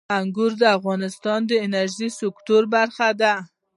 انګور 0.17 0.51
د 0.61 0.63
افغانستان 0.77 1.39
د 1.47 1.51
انرژۍ 1.65 2.09
د 2.11 2.15
سکتور 2.19 2.63
برخه 2.75 3.07
ده. 3.21 3.33